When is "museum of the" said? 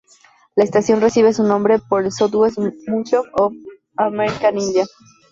2.87-3.69